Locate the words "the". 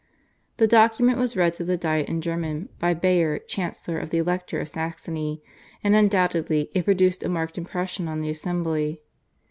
0.57-0.65, 1.63-1.77, 4.09-4.17, 8.19-8.31